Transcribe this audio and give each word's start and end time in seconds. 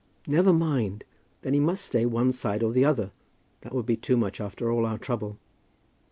"Never 0.27 0.51
mind. 0.51 1.03
Then 1.43 1.53
he 1.53 1.59
must 1.59 1.85
stay 1.85 2.07
one 2.07 2.31
side 2.31 2.63
or 2.63 2.71
the 2.71 2.83
other. 2.83 3.11
That 3.61 3.75
would 3.75 3.85
be 3.85 3.97
too 3.97 4.17
much 4.17 4.41
after 4.41 4.71
all 4.71 4.83
our 4.87 4.97
trouble!" 4.97 5.37